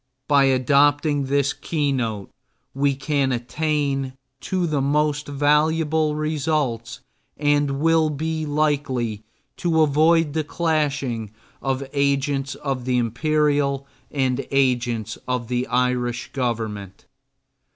[0.27, 2.31] By adopting this keynote
[2.73, 7.01] we can attain to the most valuable results
[7.37, 9.21] and will be likely
[9.57, 11.29] to avoid the clashing
[11.61, 17.05] of agents of the Imperial and agents of the Irish Government.